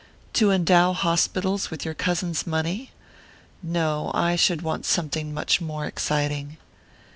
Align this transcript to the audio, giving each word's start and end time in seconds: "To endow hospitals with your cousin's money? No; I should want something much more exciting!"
"To 0.33 0.49
endow 0.49 0.93
hospitals 0.93 1.69
with 1.69 1.85
your 1.85 1.93
cousin's 1.93 2.47
money? 2.47 2.89
No; 3.61 4.09
I 4.15 4.35
should 4.35 4.63
want 4.63 4.87
something 4.87 5.31
much 5.31 5.61
more 5.61 5.85
exciting!" 5.85 6.57